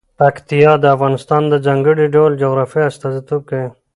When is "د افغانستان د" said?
0.79-1.53